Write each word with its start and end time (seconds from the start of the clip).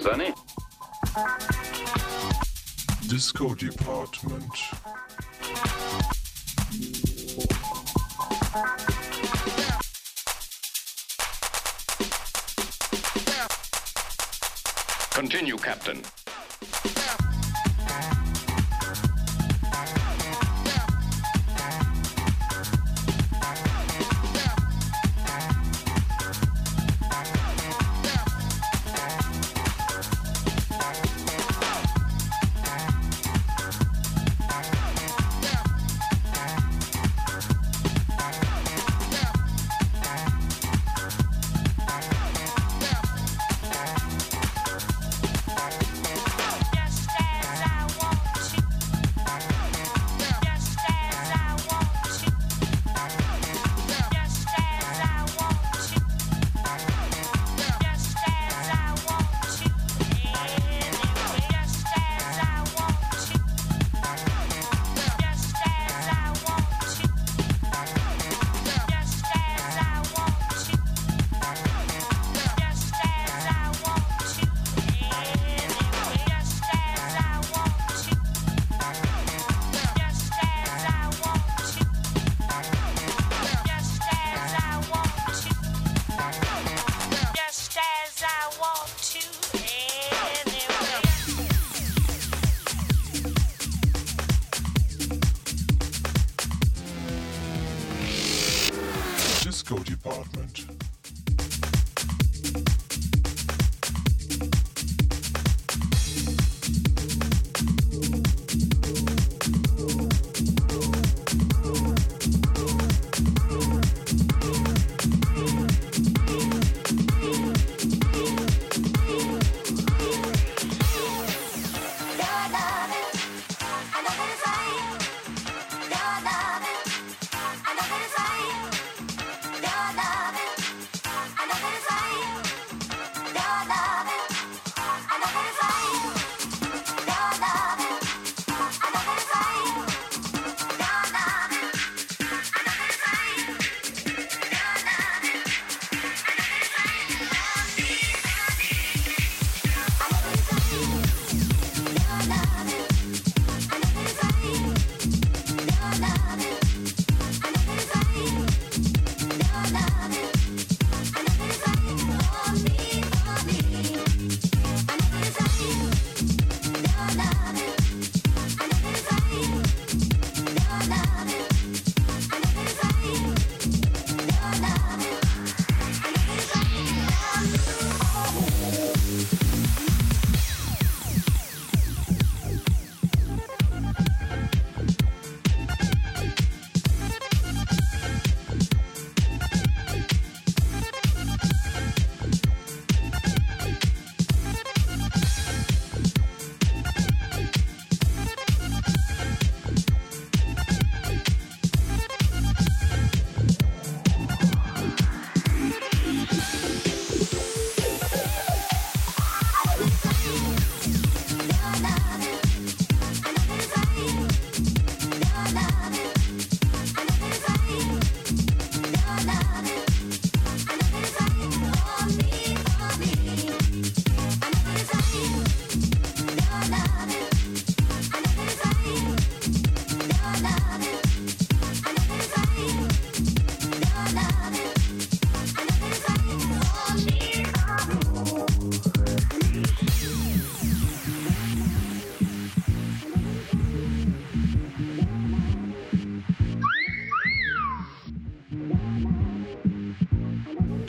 Sonny? 0.00 0.32
Disco 3.06 3.54
Department. 3.54 4.54
Continue, 15.12 15.56
Captain. 15.58 16.02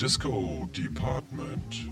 Disco 0.02 0.68
Department. 0.74 1.92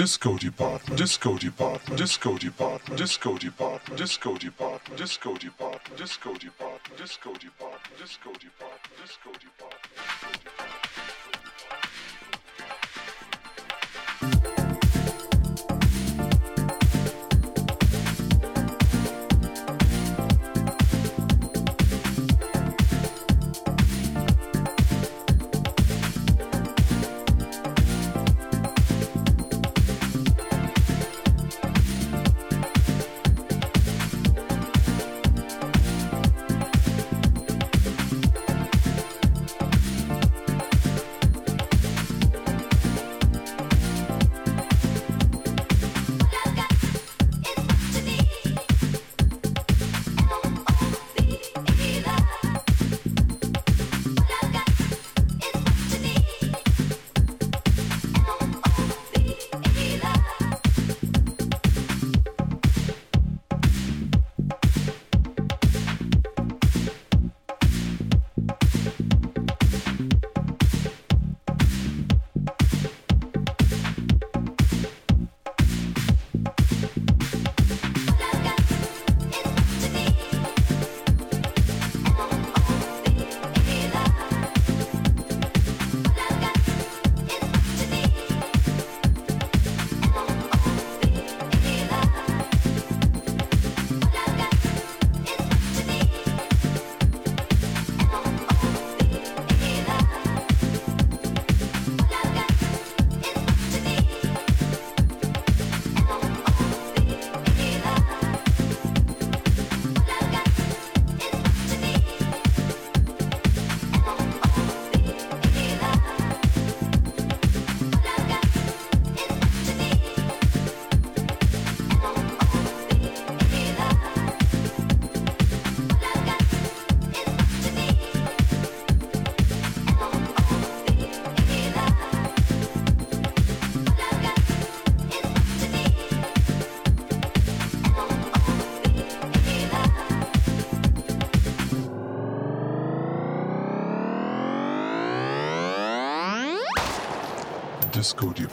Disco 0.00 0.34
Department. 0.38 0.96
Disco 0.96 1.36
Department. 1.36 1.98
Disco 1.98 2.38
Department. 2.38 2.96
Disco 2.98 3.36
Department. 3.36 3.98
Disco 3.98 4.34
Department. 4.38 4.96
Disco 4.98 5.34
Department. 5.36 5.98
Disco 5.98 6.32
Department. 6.38 6.96
Disco 6.96 7.32
Department. 7.34 7.98
Disco 7.98 8.32
Department. 8.32 8.96
Disco 9.02 9.30
Department. 9.32 9.79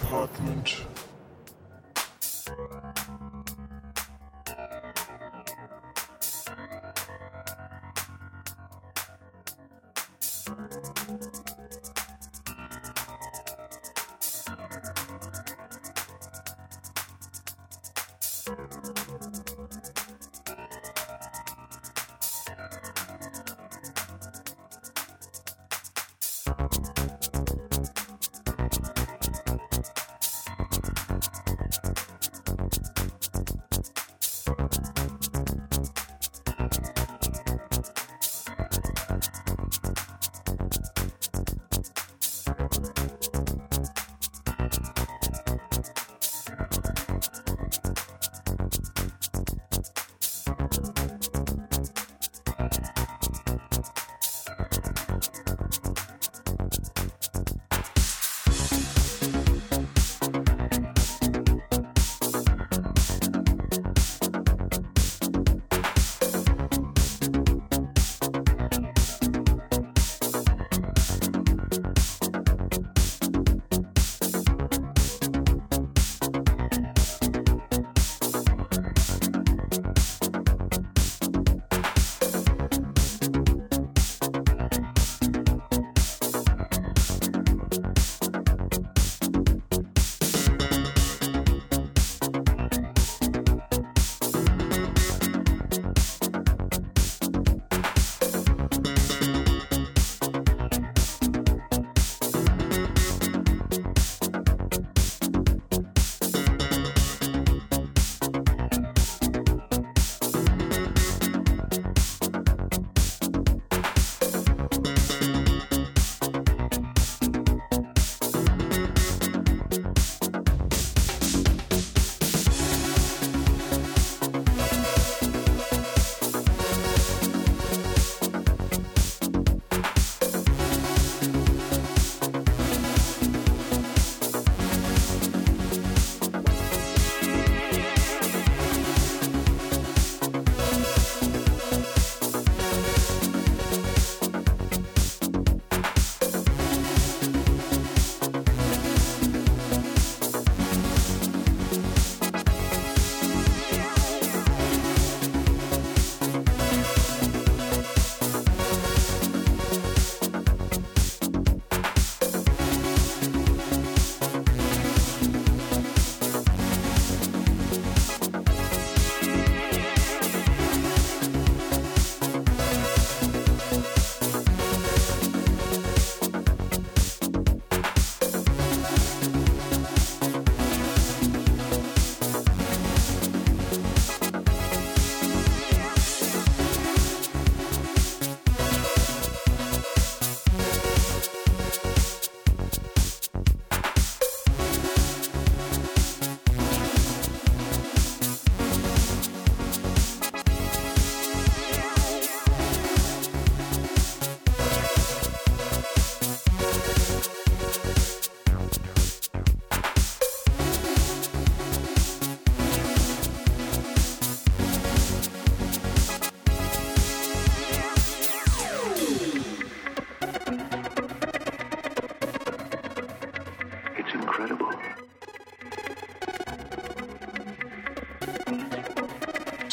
Apartment. 0.07 0.96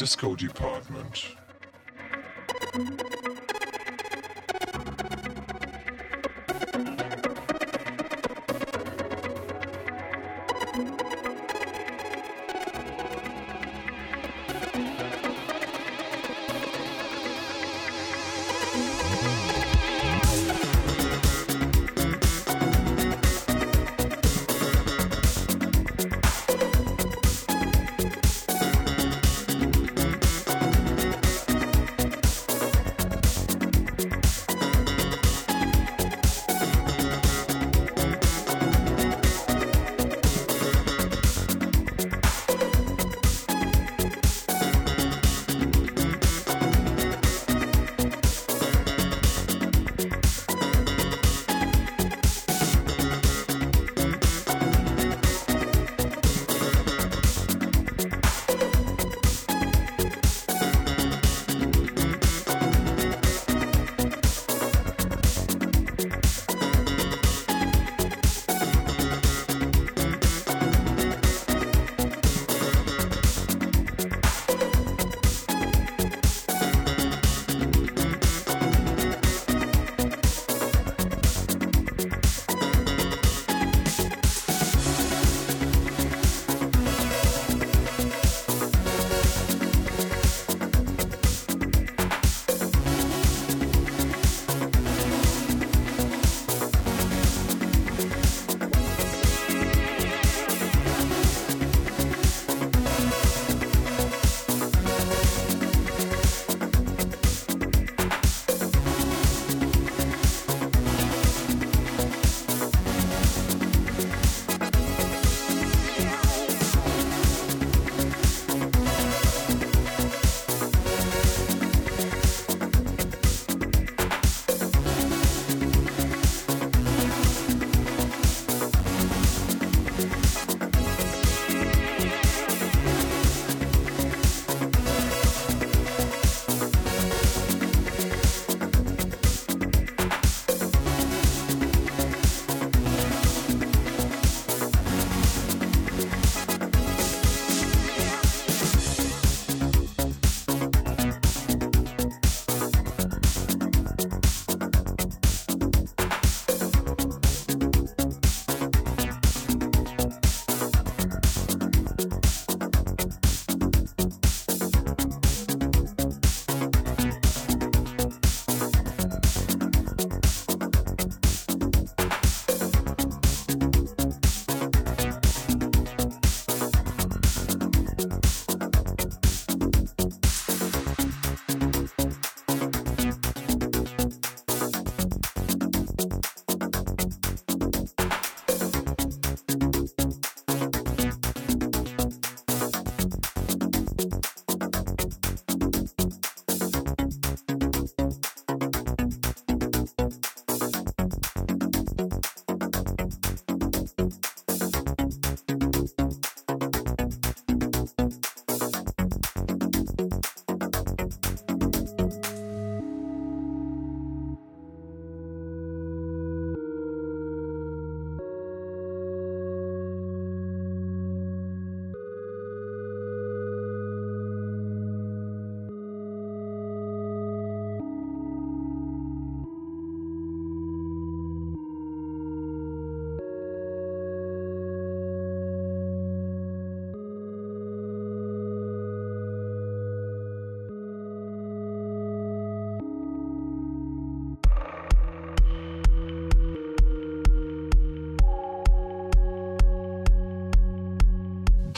Disco 0.04 0.34
Department. 0.36 0.73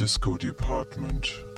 Disco 0.06 0.36
Department. 0.36 1.55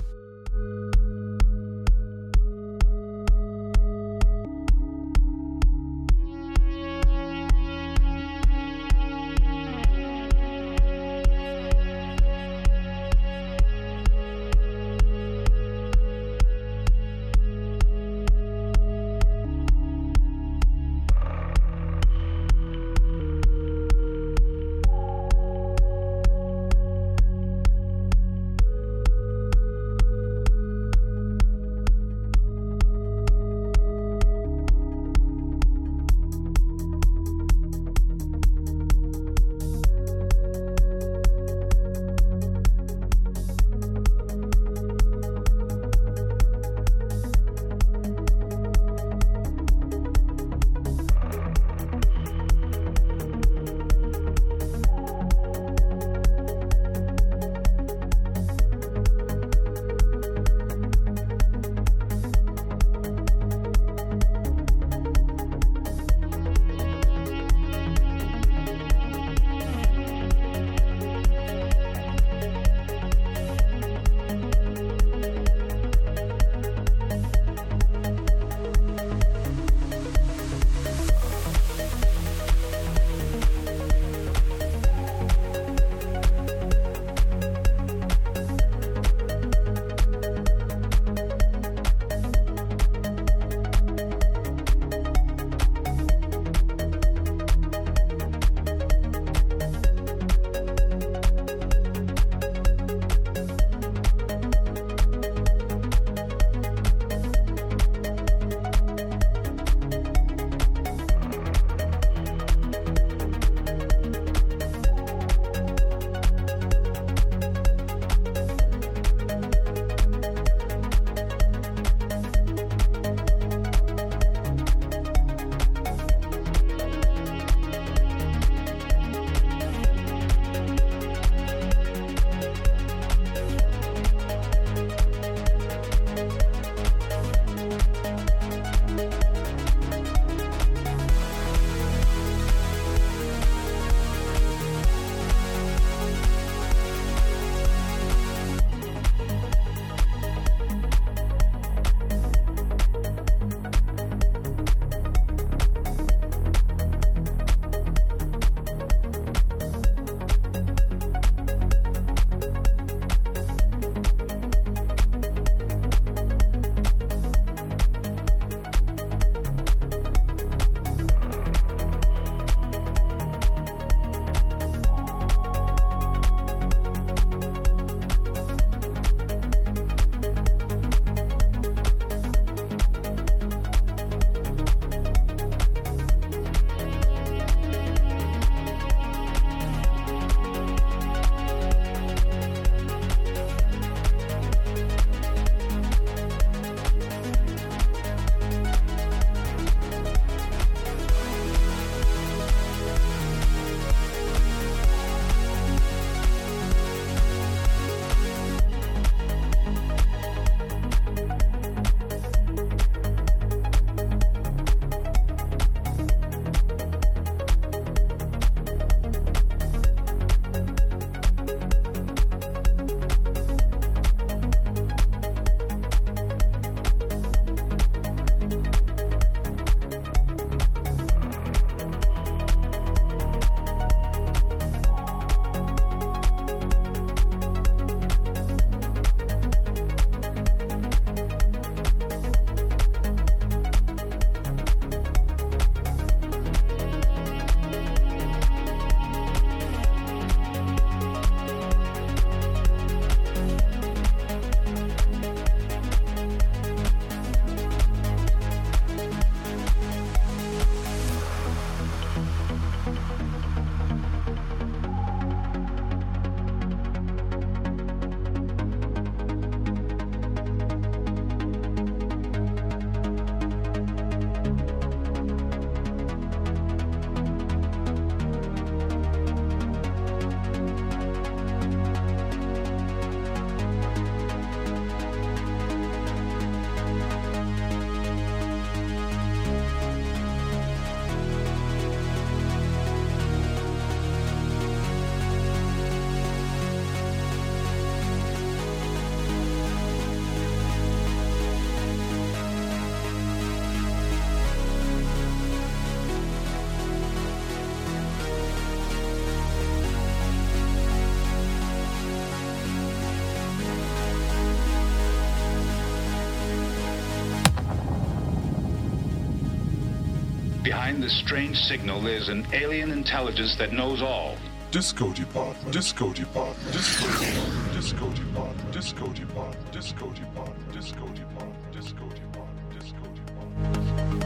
Behind 320.99 321.11
this 321.11 321.19
strange 321.25 321.57
signal, 321.57 322.01
there's 322.01 322.27
an 322.27 322.45
alien 322.51 322.91
intelligence 322.91 323.55
that 323.55 323.71
knows 323.71 324.01
all. 324.01 324.35
Disco 324.69 325.13
Department. 325.13 325.71
Disco 325.71 326.11
Department. 326.11 326.73
Disco 326.73 327.07
Department. 327.07 327.73
Disco 327.73 328.09
Department. 328.09 328.73
Disco 328.73 329.07
Department. 329.13 329.71
Disco 329.71 330.11
Department. 330.11 330.73
Disco 330.73 331.07
Department. 331.07 331.71
Disco 331.71 332.09
Department. 332.09 332.73
Disco 332.73 333.05
Department. 333.15 334.19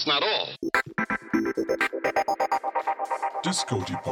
That's 0.00 0.06
not 0.06 0.22
all. 0.22 0.48
Disco 3.42 3.80
Department. 3.80 4.09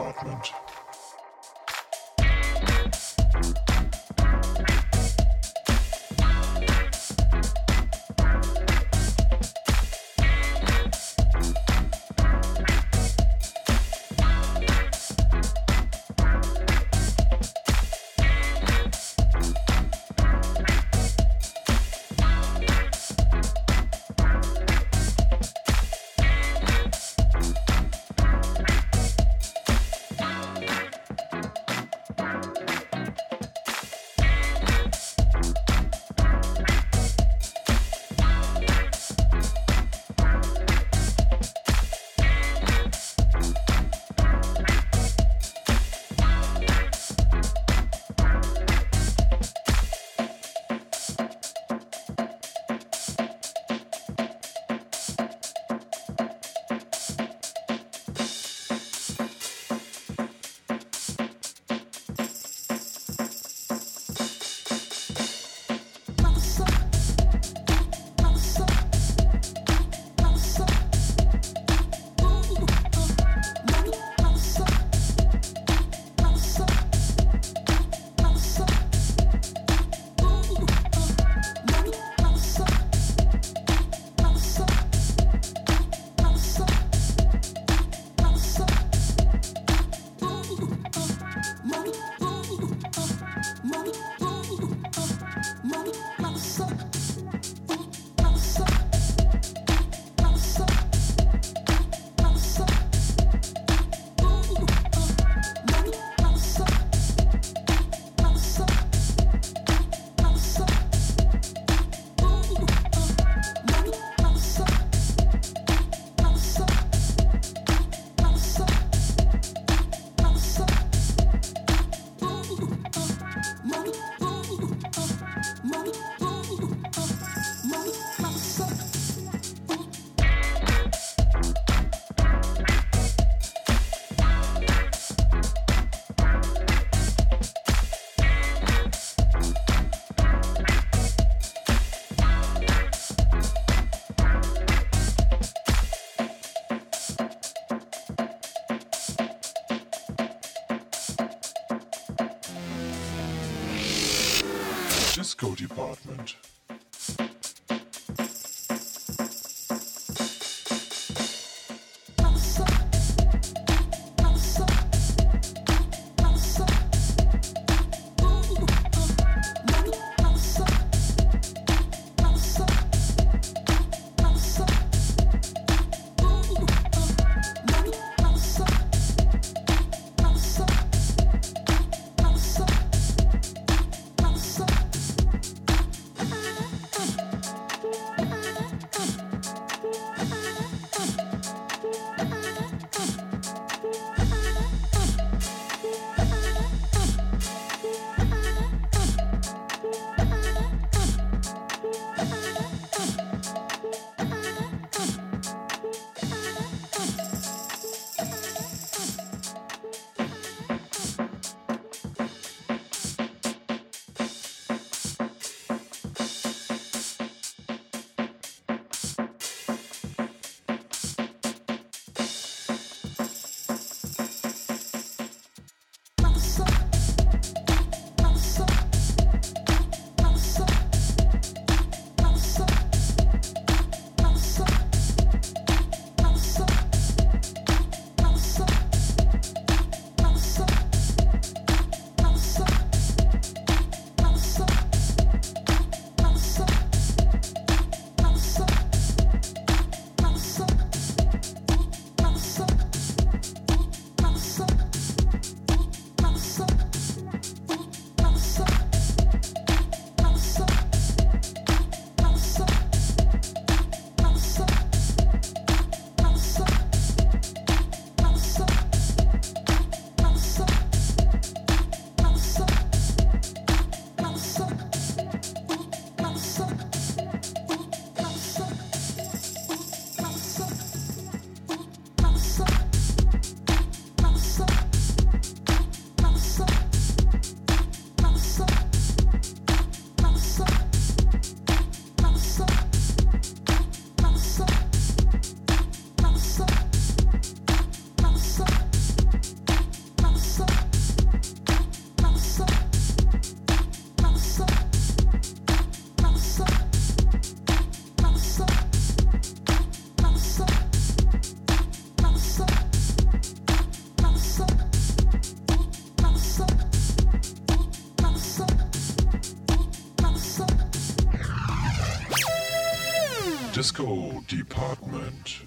Disco 323.88 324.44
Department. 324.46 325.64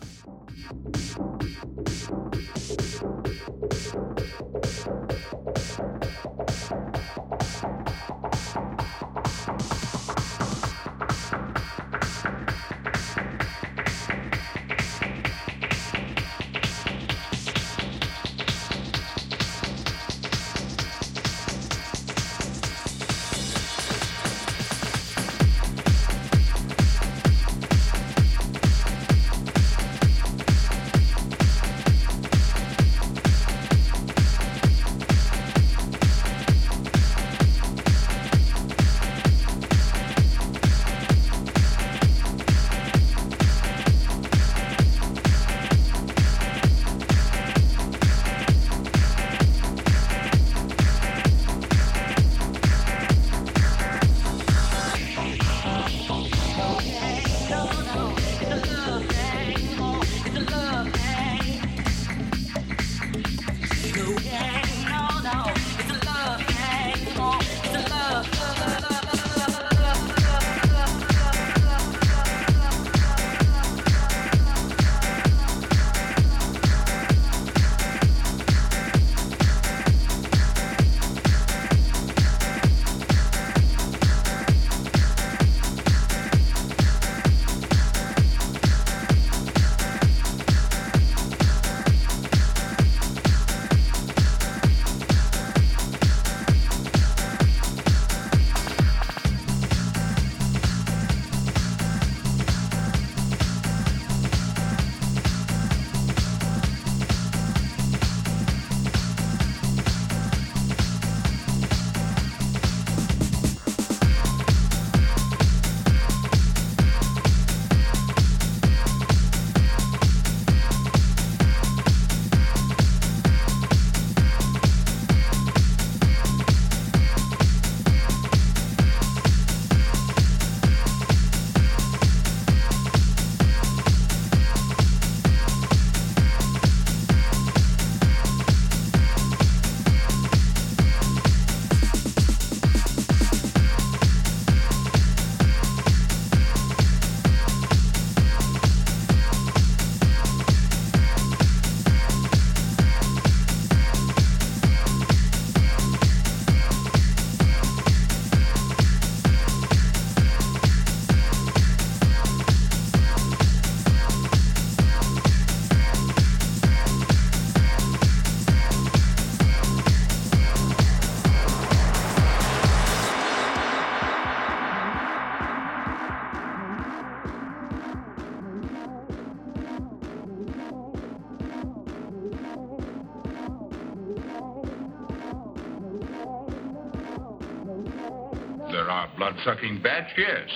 Blood-sucking 189.44 189.82
batch, 189.82 190.12
yes. 190.18 190.50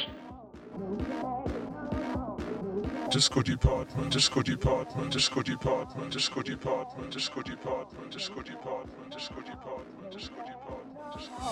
Disco 3.11 3.41
Department, 3.41 4.11
Disco 4.11 4.41
Department, 4.41 5.11
Disco 5.11 5.41
Department, 5.41 6.11
Disco 6.11 6.41
Department, 6.41 7.11
Disco 7.11 7.41
Department, 7.41 8.11
Disco 8.11 8.41
Department, 8.41 9.11
Disco 9.11 9.41
Department, 9.41 10.11
Disco 10.11 10.35
Department, 10.35 11.13
Disco 11.13 11.45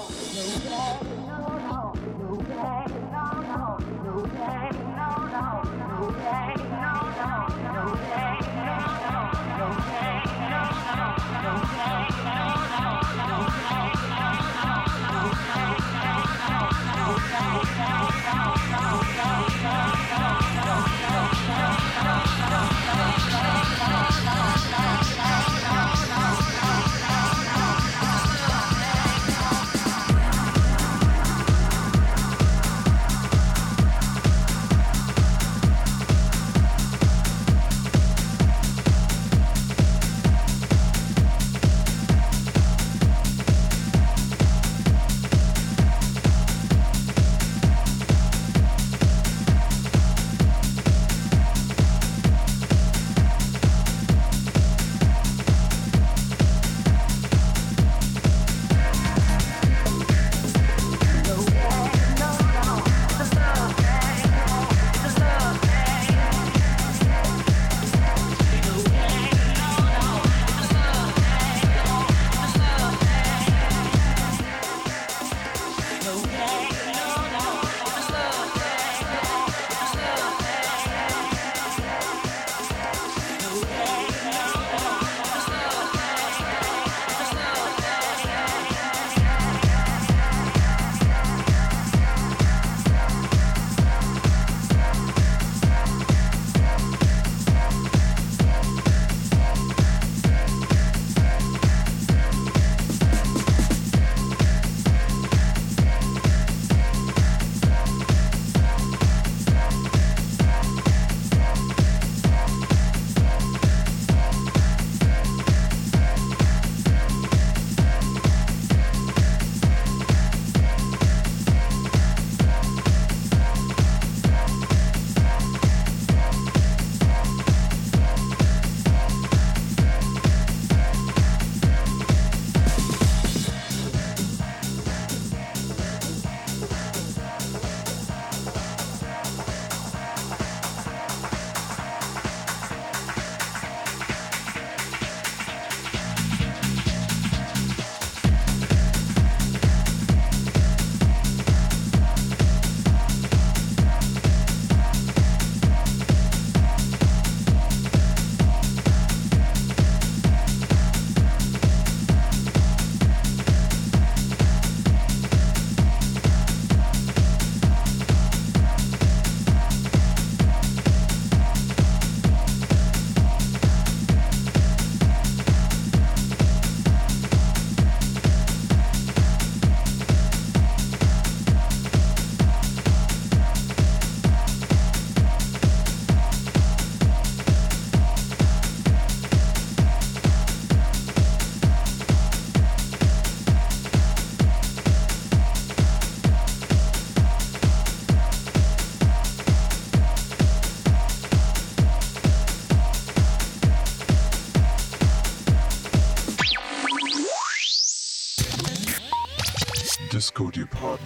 Disco 0.46 1.33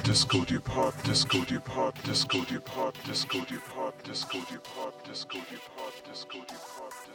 Disco 0.07 0.45
Depot, 0.45 0.93
Disco 1.03 1.43
Depot, 1.43 1.91
Disco 2.05 2.39
Depot, 2.45 2.93
Disco 3.05 3.39
Depot, 3.41 3.93
Disco 4.05 4.39
Depot, 4.49 4.93
Disco 5.03 5.37
Depot, 5.49 5.91
Disco 6.07 6.39
Depot. 6.47 7.06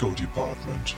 Disco 0.00 0.14
Department. 0.14 0.94